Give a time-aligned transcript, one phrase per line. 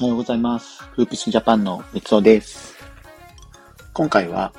[0.00, 0.84] おはようございます。
[0.92, 2.76] フーピスジャパンの三尾です。
[3.92, 4.52] 今回は、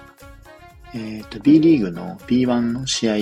[0.94, 3.14] えっ、と、B リーグの B1 の試合、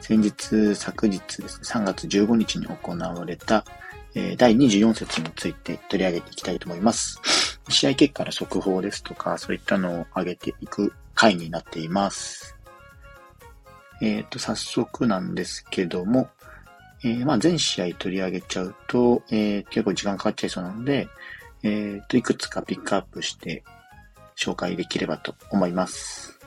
[0.00, 3.66] 先日、昨日ですね、3月15日に行われた、
[4.14, 7.20] えー第24節について取り上げていきたいと思います。
[7.68, 12.56] 試合結果の速報ですとか、そういったのを上げていく回になっています。
[14.00, 16.30] えっ、と、早速なんですけども、
[17.04, 21.06] えーまあ、全試合取り上げちゃうと、えー結構時間かかっちゃいそうなので、
[21.62, 23.64] えっ、と、いくつかピックアップして
[24.36, 26.38] 紹介できればと思います。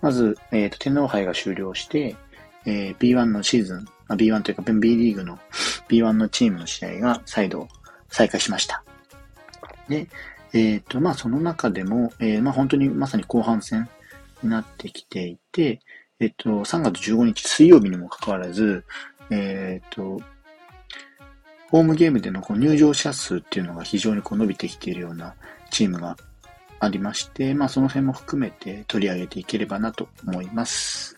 [0.00, 2.16] まず、えっ、と、天皇杯が終了して、
[2.66, 5.38] えー B1 のシーズン、あ B1 というか B リーグの
[5.88, 7.68] B1 のチームの試合が再度
[8.08, 8.84] 再開しました。
[9.88, 10.08] で、
[10.52, 13.88] えっ、と、まあ、その中でも、えーまあ、本当にまさに後半戦
[14.42, 15.80] になってきていて、
[16.18, 18.84] えっ、と、3月15日水曜日にもかかわらず、
[19.30, 20.20] えっ、と、
[21.70, 25.34] ホームゲームでのこう入場者数っていうのが非常にこう伸びてきているような
[25.70, 26.16] チームが
[26.80, 31.16] ありまして、まあその辺も含めて取り上げていければなと思います。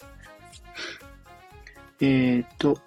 [2.00, 2.78] えっ、と、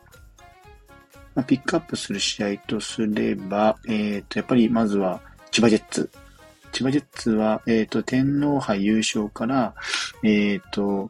[1.34, 6.10] ま、ピックアップする試合とすれば、えっ、と、やっぱりまずは千葉ジェッツ。
[6.72, 9.74] 千葉ジェッツは、えっ、と、天皇杯優勝から、
[10.22, 11.10] えっ、と、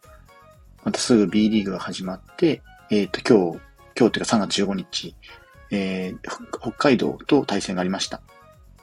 [0.83, 3.59] またすぐ B リーグが始まって、えっ、と、今日、
[3.97, 5.15] 今日というか3月15日、
[5.71, 8.21] えー北海道と対戦がありました。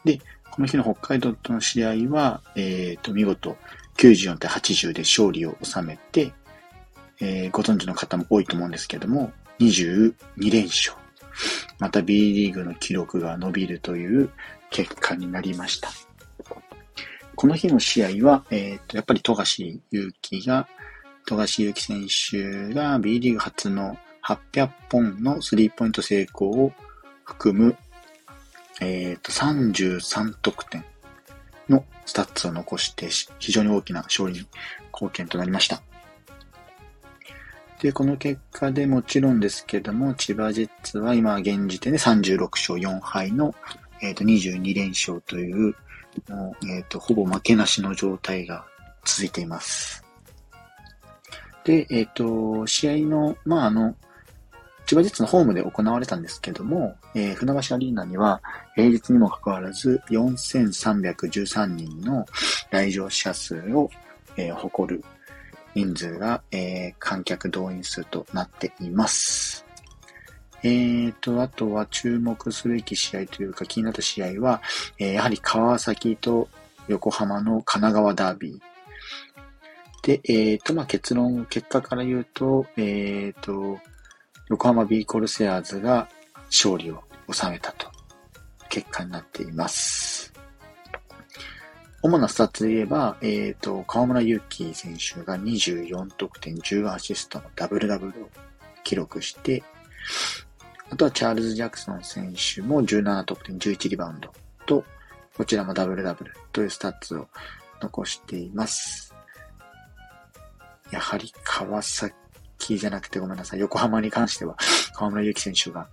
[0.05, 3.57] で、この日の北海道との試合は、えっ、と、見事
[3.97, 6.33] 94対80で勝利を収めて、
[7.21, 10.15] えーご存知の方も多いと思うんですけども、22
[10.53, 10.97] 連勝。
[11.79, 14.31] また B リーグの記録が伸びるという
[14.71, 15.89] 結果になりました。
[17.35, 20.69] この日の試合は、えっ、と、やっぱり富樫勇樹が、
[21.27, 22.07] 富樫勇樹選
[22.69, 26.73] 手が B リーグ初の800本のスリーポイント成功を
[27.25, 27.77] 含む、
[28.81, 30.85] えっ、と、33得点
[31.69, 34.47] のスタッツを残して、非常に大きな勝利に
[34.93, 35.83] 貢献となりました。
[37.81, 43.55] で、この結果でもちろんですけども、千葉ジェッツは今現時点で36勝4敗の、
[44.01, 45.75] えっ、と、22連勝という、
[46.29, 48.65] もう、えっ、と、ほぼ負けなしの状態が
[49.05, 50.05] 続いています。
[51.65, 53.97] で、えっ、と、試合の、まあ、あの、
[54.93, 58.43] 千葉ジェッツのホームで行われたんですけども、えー船橋アリーナには
[58.75, 62.27] 平日にもかかわらず4313人の
[62.71, 63.89] 来場者数を、
[64.37, 65.03] えー誇る
[65.75, 69.65] 人数が、えー観客動員数となっています。
[70.63, 74.61] えーと、あとは注目すべき試合というか気になった試合は、
[74.99, 76.51] えーやはり川崎と
[76.89, 78.61] 横浜の神奈川ダービー。
[80.03, 83.79] で、えーと、まあ、結論、結果から言うと、えーと、
[84.53, 86.11] 横浜 B コルセアーズが
[86.49, 87.03] 勝利を
[87.33, 87.87] 収めたと
[88.69, 90.31] 結果になっています。
[92.03, 98.29] 主なスタッツで言えば、えっ、と、河村勇輝選手が24得点10アシストのダブルダブルを
[98.85, 99.63] 記録して、
[100.91, 104.35] あとはチャールズ・ジャクソン選手も17得点11リバウンド
[104.67, 104.85] と、
[105.35, 107.27] こちらもダブルダブルというスタッツを
[107.81, 109.15] 残しています。
[110.91, 112.15] やはり川崎
[112.63, 113.61] キーじゃなくてごめんなさい。
[113.61, 114.57] 横浜に関しては、
[114.95, 115.89] 河村勇輝選手が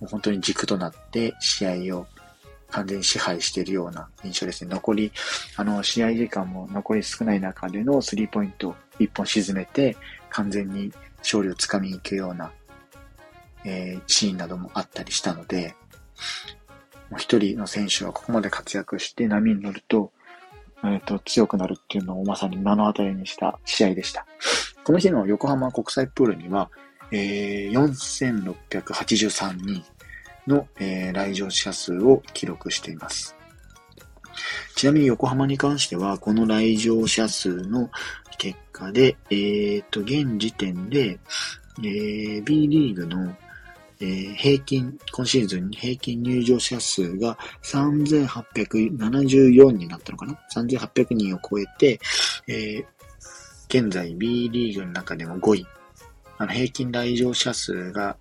[0.00, 2.06] もう本当に軸となって試合を
[2.70, 4.70] 完全に支配しているような印象ですね。
[4.70, 5.12] 残り、
[5.56, 9.96] あの、試合時間も残り少ない中でのスリーポイントを一本沈めて、
[10.28, 12.52] 完全に勝利をつかみに行くような、
[13.64, 15.74] えーシーンなどもあったりしたので、
[17.10, 20.12] もう一人の選手がここまで活躍して波に乗ると、
[20.84, 24.26] えっ、と、強くなるっていうのをまさに目の当たりにした試合でした。
[24.90, 26.68] この日の横浜国際プールには、
[27.12, 27.72] えー
[28.72, 29.84] 4683人
[30.48, 33.36] の、えー来場者数を記録しています。
[34.74, 37.88] ちなみに横浜に関しては、この来場者数の
[38.36, 41.20] 結果で、えーと、現時点で、
[41.78, 43.32] えー B リーグの、
[44.00, 52.00] えー平均、今シーズン平均入場者数が3874になったのかな ?3800 人を超えて、
[52.48, 52.84] えー
[53.70, 55.66] 現在 B リーグの中でも5位。
[56.38, 58.16] あの平均来場者数が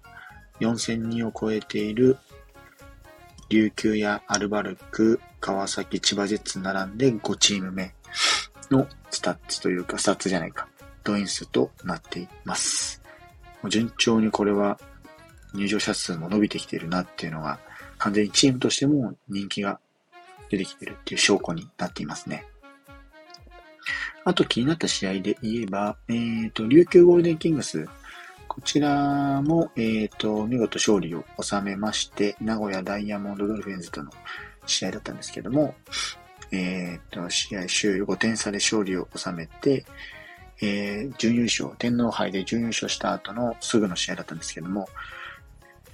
[0.59, 2.17] 4000人を超えている
[3.49, 7.95] 琉球やアルバルク、川崎、千葉ジェッツ並んで5チーム目
[8.69, 10.67] のスタッツというか、スタッツじゃないか、
[11.03, 13.01] 動員数となっています。
[13.63, 14.79] もう順調にこれは
[15.55, 17.59] 入場者数も伸びてきているなっていうのが、
[17.97, 19.79] 完全にチームとしても人気が
[20.51, 22.45] 出てきているっていう証拠になっていますね。
[24.29, 27.87] あと気になった試合で言えば、えっ、と、琉球ゴールデンキングス。
[28.47, 34.11] こちらも、えっ、と、見事勝利を収めまして、名古屋ダイヤモンドドルフィンズとの
[34.67, 35.73] 試合だったんですけども、
[36.51, 39.83] えっ、と、試合終了5点差で勝利を収めて、
[40.61, 44.87] えー、準優勝、天皇杯で準優勝した後のすぐの試合だったんですけども、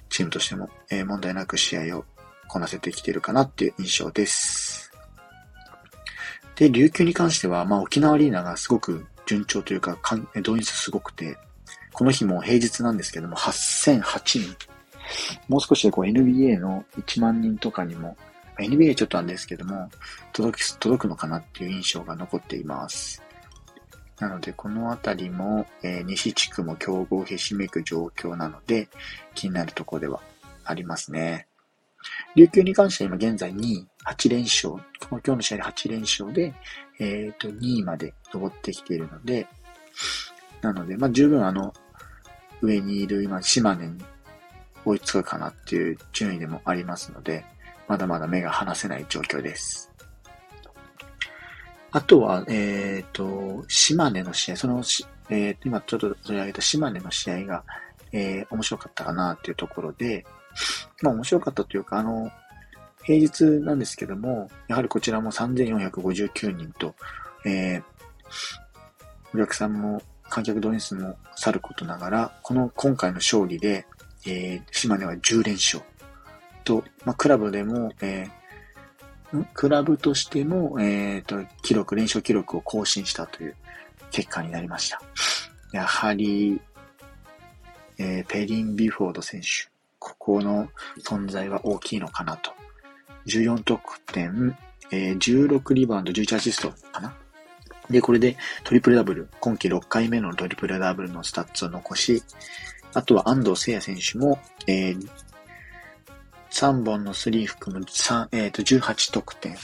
[0.10, 2.06] チームとしても、えー、問題なく試合を
[2.50, 4.95] こなせてきているかなっていう印象です。
[6.56, 11.38] で、琉球に関しては、まあ沖縄アリーナがすごく順調というか、かん動員数すごくて、
[11.92, 14.56] この日も平日なんですけども、8008人。
[15.48, 18.18] もう少しでこう NBA の1万人とかにも、
[18.58, 19.90] NBA ちょっとなんですけども、
[20.34, 23.22] 届き、届くのかなっていう印象が残っています。
[24.20, 28.88] なので、このあたりも、えー、西地区も競合ひしめく状況なので、
[29.34, 30.22] 気になるところでは
[30.64, 31.48] ありますね。
[32.36, 34.76] 琉球に関しては今現在2位、8連勝、
[35.10, 36.54] 今日の試合で8連勝で、
[37.00, 39.48] えっ、ー、と、2位まで登ってきているので、
[40.62, 41.74] なので、まあ、十分あの、
[42.62, 44.04] 上にいる今、島根に
[44.84, 47.46] 追いつくかなっていう順位でもありますので、
[47.88, 49.92] まだまだ目が離せない状況です。
[51.92, 54.84] あとは、えっ、ー、と、島根の試合、その、
[55.30, 57.64] えー、今ちょっと取り上げた島根の試合が、
[58.12, 60.26] えー、面白かったかなっていうところで、
[61.02, 62.32] まあ面白かったというか、あの、
[63.04, 66.96] 平日なんですけども、やはりこちらも3459人と、
[67.46, 67.84] えー、
[69.34, 73.86] お客さんも観客動員数もさることながら、この今回の勝利で、
[74.26, 75.84] えー、島根は10連勝
[76.64, 78.46] と、まあ、クラブでも、えー
[79.54, 83.56] クラブとしても、えっ、ー、と、記録、連勝記録を更新したという
[84.12, 85.02] 結果になりました。
[85.74, 86.62] やはり、
[87.98, 89.70] えー、ペリン・ビフォード選手、
[90.06, 90.70] ここの
[91.04, 92.52] 存在は大きいのかなと。
[93.26, 94.56] 14得点、
[94.92, 97.16] えー、16リバウンド、11アシストかな。
[97.90, 102.22] で、これでトリプルダブル、今季6回目のトリプルダブルのスタッツを残し、
[102.94, 104.38] あとは安藤誓哉選手も、
[104.68, 105.10] えー、
[106.52, 109.56] 3本のスリー含む3、え、ー、と、18得点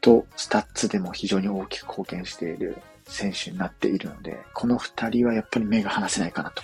[0.00, 6.62] と、スタッツでも非常に大きく貢献している選手になっているので、この2人はやっぱり目が離せないかなと。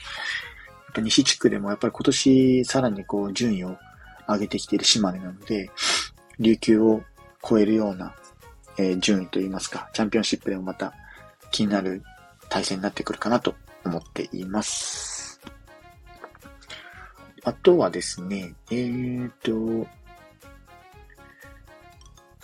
[0.90, 3.76] やっぱ西地区でもやっぱり今年さらにこう順位を
[4.28, 5.70] 上げてきている島根なので、
[6.40, 7.02] 琉球を
[7.48, 8.12] 超えるような、
[8.76, 10.92] えー、順位といいますか、チャンピオンシップでもまた
[11.52, 12.02] 気になる
[12.48, 13.54] 対戦になってくるかなと
[13.84, 15.40] 思っています。
[17.44, 19.86] あとはですね、えーと、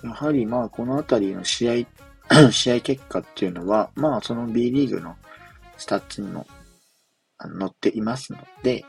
[0.07, 1.85] やはりまあこのあたりの試
[2.31, 5.17] 合、 試合結果っていうのは、まあその B リーグの
[5.77, 6.47] スタッツにも
[7.39, 8.85] 載っていますので、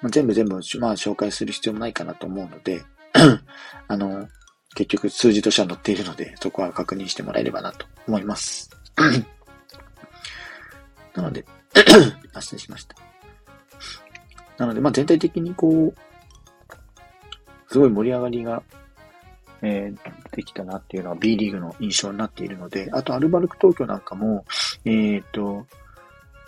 [0.00, 2.82] まあ、全部全部まあ紹介する必要もないかなと思うので、
[3.88, 4.28] あの、
[4.74, 8.70] 結局数字としては載っているので、そこは確認してもらえればなと思います。
[11.14, 11.44] なので、
[12.40, 12.96] 失礼しました。
[14.58, 15.94] なので、まあ、全体的にこう、
[17.68, 18.62] すごい盛り上がりが、
[19.62, 24.44] えー、できたなっていうのは B リーグの印象になっているので、あとアルバルク東京なんかも、
[24.84, 25.66] えっ、ー、と、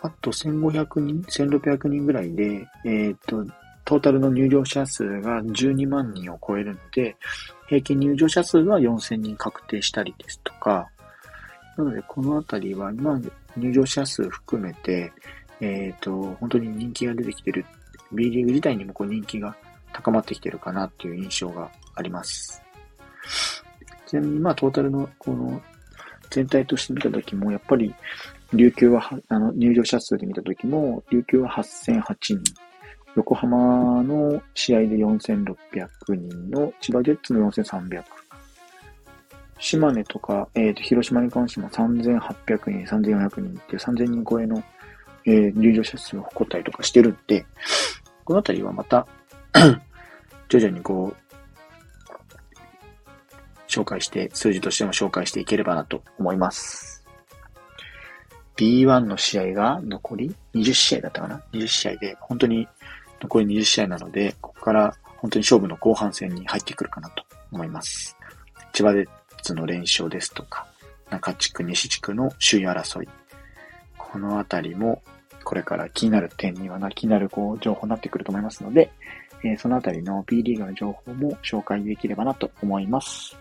[0.04, 3.42] あと1500人、1600人ぐらいで、えっ、と、
[3.86, 7.16] トータルの入場者数が12万人を超えるので、
[7.68, 10.90] 平均入場者数は4000人確定したりですとか、
[11.78, 13.18] なので、このあたりは、ま、
[13.56, 15.10] 入場者数含めて、
[15.62, 17.64] えっ、と、本当に人気が出てきてる
[18.12, 19.56] B リーグ自体にもこう人気が
[19.94, 22.62] 高まってきてるかなっていう印象があります。
[24.06, 25.62] ちなみにまあトータルのこの
[26.28, 27.94] 全体として見たときも、やっぱり
[28.54, 32.40] 琉球は、あの入場者数で見たときも、琉球は8008人、
[33.16, 35.56] 横浜の試合で4600
[36.11, 38.04] 人の千葉ジェッツの4300。
[39.58, 44.62] 島根とか、えっ、ー、と、広島に関しても3800人、3400人っていう3000人超えの、
[45.25, 47.46] えー、入場者数を誇ったりとかしてるんで、
[48.25, 49.06] このあたりはまた
[50.49, 51.25] 徐々にこう、
[53.68, 56.93] 紹介して、数字としても紹介していければなと思います。
[58.56, 62.68] B1 の試合が残り20試合だったかな ?20 試合で、本当に
[63.20, 68.16] 残り20試合なので、ここから本当に勝負の後半戦に入ってくるかなと思います。
[68.73, 69.08] 千葉ジェッ
[69.42, 70.66] ツの連勝ですとか、
[71.11, 73.08] 中地区、西地区の首位争い。
[73.96, 75.02] このあたりも
[75.44, 78.90] これから気になる点にはな、気になるこう情報になってくると思いますので、
[79.44, 83.37] えー、そのあたりの B リーグの情報も紹介できればなと思います。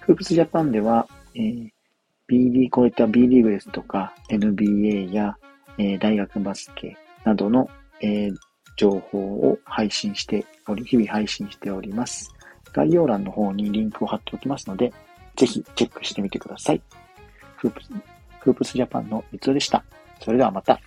[0.00, 1.68] フープスジャパンでは、えー、
[2.32, 5.36] B リーグ、こういった B リーグですとか、NBA や、
[5.76, 7.68] えー、大学バスケなどの、
[8.00, 8.34] えー、
[8.78, 12.30] 情報を配信しており、日々配信しております。
[12.72, 14.94] 概要欄の方にリンクを貼っておきますので、
[15.36, 16.80] ぜひチェックしてみてください。
[17.56, 17.80] フープ
[18.40, 19.84] フープスジャパンの三つでした。
[20.18, 20.80] それではまた。